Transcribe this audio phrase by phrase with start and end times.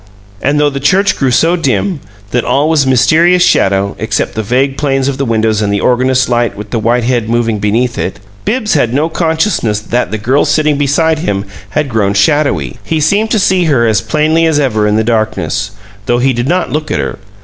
[0.41, 1.99] And though the church grew so dim
[2.31, 6.27] that all was mysterious shadow except the vague planes of the windows and the organist's
[6.27, 10.43] light, with the white head moving beneath it, Bibbs had no consciousness that the girl
[10.43, 11.45] sitting beside him
[11.77, 15.69] had grown shadowy; he seemed to see her as plainly as ever in the darkness,
[16.07, 17.19] though he did not look at her.